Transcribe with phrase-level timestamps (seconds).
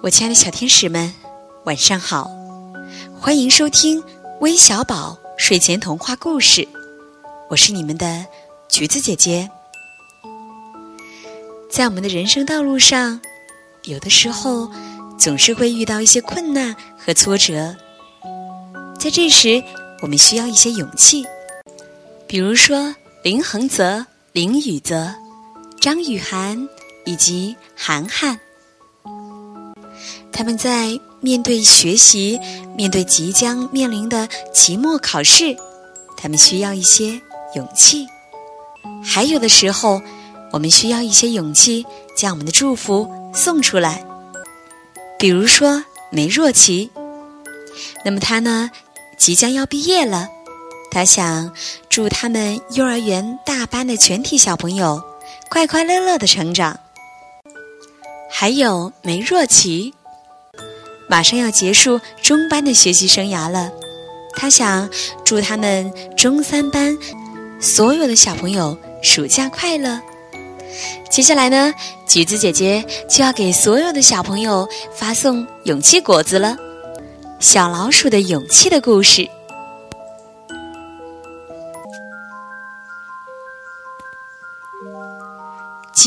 [0.00, 1.12] 我亲爱的小天使们，
[1.64, 2.30] 晚上好！
[3.20, 4.02] 欢迎收听
[4.40, 6.66] 微小宝睡前童话故事，
[7.50, 8.24] 我是你们的
[8.68, 9.50] 橘子姐姐。
[11.70, 13.20] 在我们的人生道路上，
[13.84, 14.70] 有的时候
[15.18, 17.76] 总是会遇到一些困难和挫折，
[18.98, 19.62] 在这时，
[20.00, 21.26] 我们需要一些勇气。
[22.26, 24.06] 比如说，林恒泽、
[24.38, 25.12] 林雨泽、
[25.80, 26.68] 张雨涵
[27.04, 28.38] 以及涵涵。
[30.30, 32.38] 他们在面对学习、
[32.76, 35.56] 面对即将面临的期末考试，
[36.16, 37.20] 他们需要一些
[37.56, 38.06] 勇气。
[39.02, 40.00] 还有的时候，
[40.52, 41.84] 我们需要一些勇气，
[42.16, 44.04] 将我们的祝福送出来。
[45.18, 46.88] 比如说梅若琪，
[48.04, 48.70] 那么她呢，
[49.16, 50.28] 即将要毕业了，
[50.90, 51.52] 他想
[51.88, 55.02] 祝他们幼儿园大班的全体小朋友
[55.50, 56.78] 快快乐乐的成长。
[58.30, 59.94] 还有梅若琪。
[61.10, 63.72] 马上要结束中班的学习生涯了，
[64.36, 64.90] 他想
[65.24, 66.94] 祝他们中三班
[67.58, 69.98] 所有的小朋友暑假快乐。
[71.08, 71.72] 接下来呢，
[72.06, 76.58] 橘子姐姐就要给所有的小朋友发送勇气果子了。
[77.40, 79.26] 小老鼠的勇气的故事。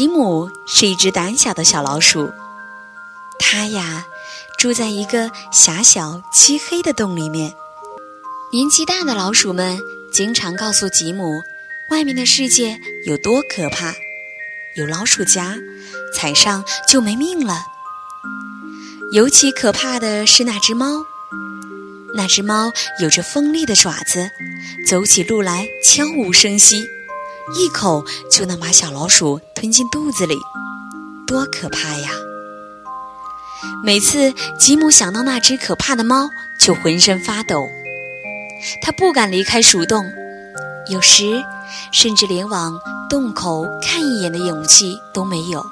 [0.00, 2.32] 吉姆是一只胆小的小老鼠，
[3.38, 4.06] 它呀。
[4.56, 7.52] 住在一个狭小漆黑的洞里面，
[8.50, 9.78] 年纪大的老鼠们
[10.10, 11.42] 经常告诉吉姆，
[11.90, 13.92] 外面的世界有多可怕，
[14.74, 15.54] 有老鼠夹，
[16.14, 17.62] 踩上就没命了。
[19.12, 21.04] 尤其可怕的是那只猫，
[22.14, 24.30] 那只猫有着锋利的爪子，
[24.88, 26.88] 走起路来悄无声息，
[27.54, 30.36] 一口就能把小老鼠吞进肚子里，
[31.26, 32.10] 多可怕呀！
[33.84, 37.68] 每次吉姆想到那只可怕的猫，就浑身发抖。
[38.82, 40.04] 他不敢离开鼠洞，
[40.90, 41.42] 有时
[41.92, 45.64] 甚至连往洞口看一眼的勇气都没有。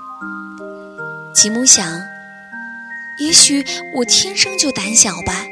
[1.34, 2.00] 吉姆想，
[3.18, 3.64] 也许
[3.94, 5.44] 我天生就胆小吧。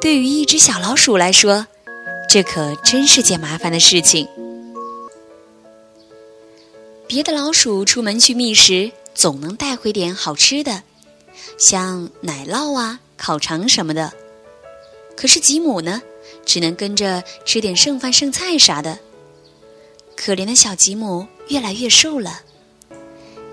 [0.00, 1.66] 对于一只小老鼠来说，
[2.28, 4.28] 这可真是件麻烦的事情。
[7.12, 8.90] 别的老鼠出门去觅食。
[9.14, 10.82] 总能带回点好吃的，
[11.58, 14.10] 像奶酪啊、烤肠什么的。
[15.14, 16.00] 可是吉姆呢，
[16.46, 18.98] 只能跟着吃点剩饭剩菜啥的。
[20.16, 22.40] 可怜的小吉姆越来越瘦了。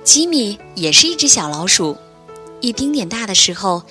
[0.05, 1.97] 吉米也是一只小老鼠，
[2.61, 3.83] 一丁点大的时候，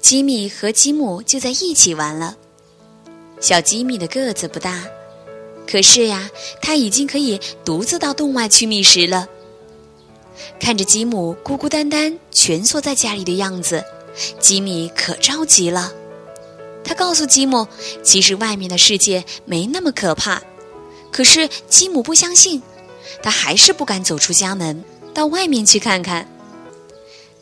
[0.00, 2.36] 吉米和吉姆就在一起玩了。
[3.40, 4.84] 小吉米的个子不大，
[5.66, 6.30] 可是呀，
[6.60, 9.28] 他已经可以独自到洞外去觅食了。
[10.60, 13.84] 看着吉姆孤孤单单蜷缩在家里的样子，
[14.40, 15.92] 吉米可着急了。
[16.84, 17.66] 他告诉吉姆，
[18.02, 20.42] 其实外面的世界没那么可怕。
[21.10, 22.62] 可是吉姆不相信，
[23.22, 26.28] 他还是不敢走出家门，到外面去看看。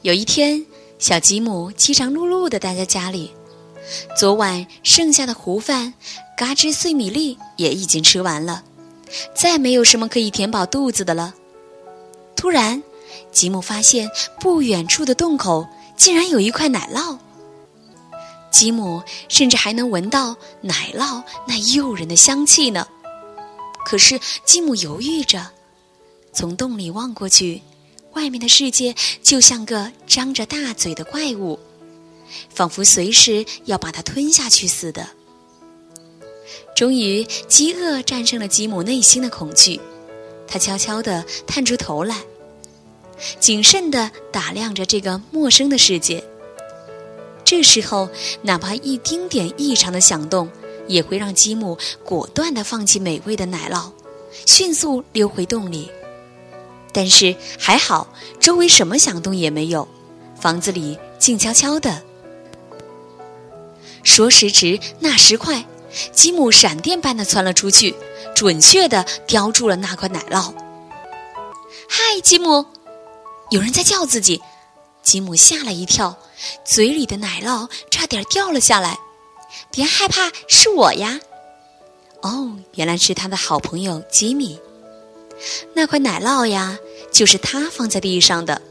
[0.02, 0.64] 有一天，
[0.98, 3.32] 小吉姆饥肠辘辘地待在家里，
[4.16, 5.94] 昨晚剩下的糊饭、
[6.44, 8.64] 嘎吱碎米粒也已经吃完了，
[9.32, 11.34] 再没有什么可以填饱肚子的了。
[12.34, 12.82] 突然，
[13.30, 14.10] 吉姆发现
[14.40, 17.16] 不远处的洞口竟然有一块奶酪。
[18.50, 22.88] 吉姆甚至还能闻到奶酪那诱人的香气呢。
[23.86, 25.46] 可是吉姆犹豫着，
[26.32, 27.62] 从洞里望过去，
[28.14, 31.60] 外面的世界就像个张着大嘴的怪物，
[32.50, 35.08] 仿佛随时要把它吞下去似的。
[36.74, 39.80] 终于，饥饿战胜了吉姆内心的恐惧，
[40.46, 42.16] 他悄悄地探出头来。
[43.38, 46.24] 谨慎地打量着这个陌生的世界。
[47.44, 48.08] 这时候，
[48.42, 50.50] 哪怕一丁点异常的响动，
[50.88, 53.92] 也会让吉姆果断地放弃美味的奶酪，
[54.46, 55.88] 迅速溜回洞里。
[56.92, 59.86] 但是还好，周围什么响动也没有，
[60.40, 62.02] 房子里静悄悄的。
[64.02, 65.64] 说时迟，那时快，
[66.12, 67.94] 吉姆闪电般地窜了出去，
[68.34, 70.54] 准确地叼住了那块奶酪。
[71.88, 72.64] 嗨，吉姆！
[73.50, 74.40] 有人在叫自己，
[75.02, 76.16] 吉姆吓了一跳，
[76.64, 78.98] 嘴里的奶酪差点掉了下来。
[79.70, 81.20] 别害怕，是我呀！
[82.22, 84.58] 哦，原来是他的好朋友吉米。
[85.74, 86.78] 那块奶酪呀，
[87.12, 88.62] 就是他放在地上的。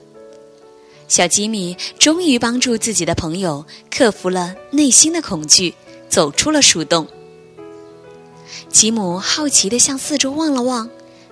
[1.08, 5.76] 小吉米终于帮助自己的朋友克服了内心的恐惧，
[6.12, 7.08] 走出了树洞。
[8.70, 10.90] 吉姆好奇地向四周望了望，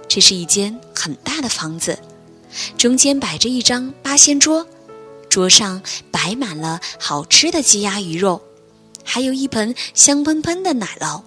[0.08, 2.00] 这是一间很大的房子，
[2.78, 4.66] 中间摆着一张八仙桌，
[5.30, 8.42] 桌上摆满了好吃的鸡鸭鱼肉，
[9.04, 11.22] 还有一盆香喷喷的奶酪。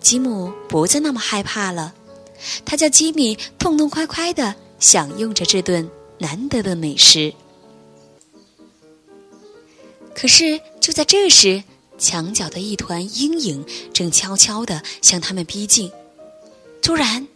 [0.00, 1.94] 吉姆不再那么害怕了，
[2.66, 5.88] 他叫吉米痛痛快快地享用着这顿
[6.18, 7.32] 难得的美食。
[10.14, 11.64] 可是就在这时，
[11.98, 15.90] 墙角的一团阴影正悄悄地向他们逼近。
[16.82, 17.26] 突然，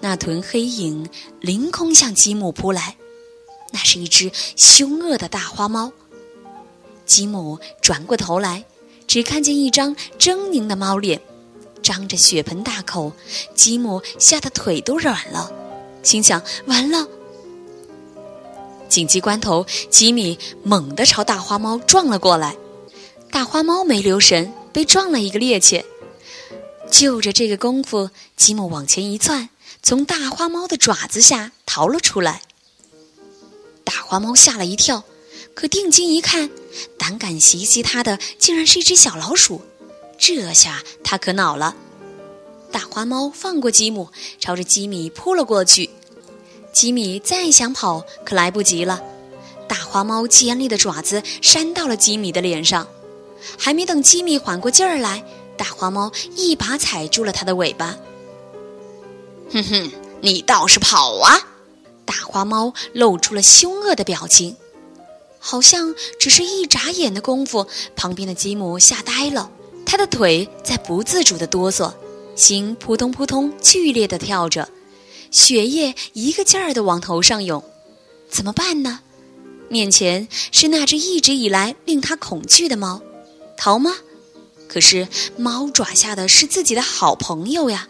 [0.00, 1.08] 那团黑影
[1.40, 2.96] 凌空向吉姆扑来，
[3.72, 5.92] 那是一只凶恶的大花猫。
[7.04, 8.64] 吉姆转过头来，
[9.06, 11.20] 只看见一张狰狞的猫脸，
[11.82, 13.12] 张着血盆大口。
[13.54, 15.50] 吉姆吓得腿都软了，
[16.02, 17.08] 心想：完了！
[18.88, 22.56] 紧急关头，吉米猛地朝大花猫撞了过来，
[23.32, 25.82] 大花猫没留神，被撞了一个趔趄。
[26.90, 29.48] 就着这个功夫，吉姆往前一窜。
[29.82, 32.42] 从大花猫的爪子下逃了出来，
[33.82, 35.02] 大花猫吓了一跳，
[35.54, 36.50] 可定睛一看，
[36.98, 39.62] 胆敢袭击它的竟然是一只小老鼠，
[40.18, 41.74] 这下它可恼了。
[42.70, 45.88] 大花猫放过吉姆，朝着吉米扑了过去。
[46.72, 49.02] 吉米再想跑，可来不及了，
[49.66, 52.86] 大花猫尖利的爪子扇到了吉米的脸上，
[53.58, 55.24] 还没等吉米缓过劲儿来，
[55.56, 57.96] 大花猫一把踩住了它的尾巴。
[59.52, 59.90] 哼哼，
[60.20, 61.38] 你倒是跑啊！
[62.04, 64.56] 大花猫露出了凶恶的表情，
[65.38, 69.50] 好像只是一眨眼的功夫，旁边的吉姆吓呆了，
[69.84, 71.92] 他的腿在不自主的哆嗦，
[72.34, 74.68] 心扑通扑通剧烈的跳着，
[75.30, 77.62] 血液一个劲儿的往头上涌。
[78.28, 79.00] 怎么办呢？
[79.68, 83.00] 面前是那只一直以来令他恐惧的猫，
[83.64, 83.94] 逃吗？
[84.66, 85.06] 可是
[85.36, 87.86] 猫爪下的是自己的好朋友呀。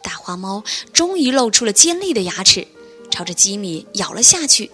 [0.00, 0.62] 大花猫
[0.92, 2.68] 终于露出了尖利的牙齿，
[3.10, 4.70] 朝着吉米咬了下去。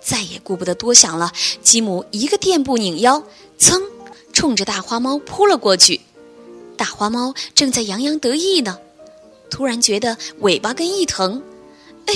[0.00, 1.32] 再也顾不得多想了，
[1.62, 3.22] 吉姆一个垫步拧腰，
[3.56, 3.80] 噌，
[4.32, 6.00] 冲着大花猫扑了过去。
[6.76, 8.76] 大花猫正在洋洋得意呢，
[9.48, 11.40] 突然觉得尾巴根一疼，
[12.06, 12.14] 哎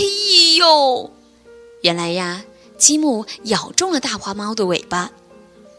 [0.58, 1.08] 呦！
[1.82, 2.42] 原来呀，
[2.76, 5.12] 吉姆咬中了大花猫的尾巴，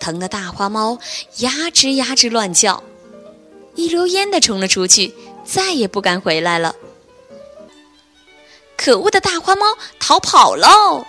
[0.03, 0.99] 疼得大花猫
[1.37, 2.83] 呀吱呀吱乱叫，
[3.75, 5.15] 一溜烟的冲了出去。
[5.45, 6.75] 再也不敢回来了。
[8.77, 9.65] 可恶的大花猫
[9.99, 11.05] 逃跑喽！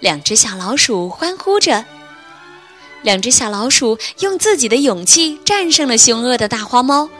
[0.00, 1.84] 两只小老鼠欢呼着。
[3.02, 7.10] 两只小老鼠用自己的勇气战胜了凶恶的大花猫。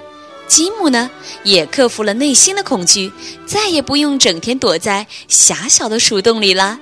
[0.49, 1.11] 吉姆呢，
[1.45, 3.13] 也克服了内心的恐惧，
[3.47, 6.79] 再也不用整天躲在狭小的鼠洞里了。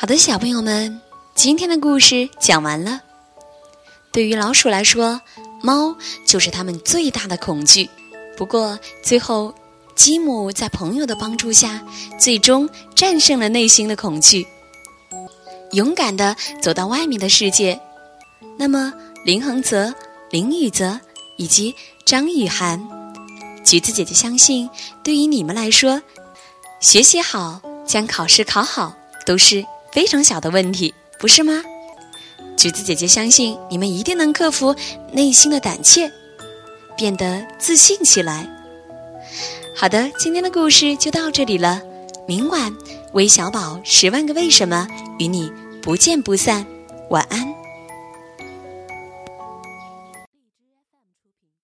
[0.00, 0.98] 好的，小朋友们，
[1.34, 3.02] 今天的故事讲完了。
[4.10, 5.20] 对于老鼠来说，
[5.62, 5.94] 猫
[6.26, 7.86] 就是它们最大的恐惧。
[8.34, 9.54] 不过，最后，
[9.94, 11.84] 吉姆在朋友的帮助下，
[12.18, 14.46] 最终战胜了内心的恐惧，
[15.72, 17.78] 勇敢地走到外面的世界。
[18.56, 18.94] 那么，
[19.26, 19.94] 林恒泽、
[20.30, 20.98] 林雨泽
[21.36, 21.74] 以及
[22.06, 22.82] 张雨涵，
[23.62, 24.70] 橘子姐姐相信，
[25.04, 26.00] 对于你们来说，
[26.80, 28.96] 学习好、将考试考好
[29.26, 29.62] 都是
[29.92, 31.62] 非常小的问题，不是吗？
[32.56, 34.74] 橘子姐姐相信你们一定能克服
[35.12, 36.10] 内心的胆怯，
[36.96, 38.48] 变得自信起来。
[39.74, 41.80] 好的，今天的故事就到这里了。
[42.28, 42.72] 明晚
[43.12, 44.86] 微小宝十万个为什么
[45.18, 45.50] 与你
[45.82, 46.64] 不见不散。
[47.08, 47.59] 晚安。